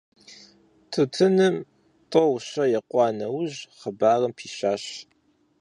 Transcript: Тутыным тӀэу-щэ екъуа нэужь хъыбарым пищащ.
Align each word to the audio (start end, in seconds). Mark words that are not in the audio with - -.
Тутыным 0.91 1.55
тӀэу-щэ 2.11 2.63
екъуа 2.79 3.07
нэужь 3.17 3.57
хъыбарым 3.79 4.31
пищащ. 4.37 4.83